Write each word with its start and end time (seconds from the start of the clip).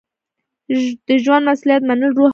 د 1.07 1.09
ژوند 1.23 1.43
مسؤلیت 1.49 1.81
منل 1.89 2.11
روح 2.15 2.15
بیداروي. 2.15 2.29